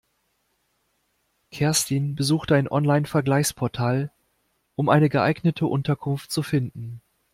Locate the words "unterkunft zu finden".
5.67-7.03